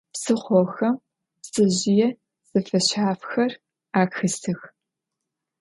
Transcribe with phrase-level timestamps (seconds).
[0.13, 0.95] Psıxhoxem
[1.41, 2.07] ptsezjıê
[2.49, 3.51] zefeşshafxer
[4.01, 4.61] axesıx.